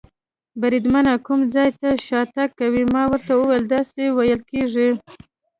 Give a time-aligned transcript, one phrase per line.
[0.61, 4.89] بریدمنه، کوم ځای ته شاتګ کوو؟ ما ورته وویل: داسې وېل کېږي.